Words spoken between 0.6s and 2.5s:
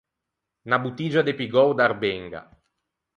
Unna bottiggia de Pigou d’Arbenga.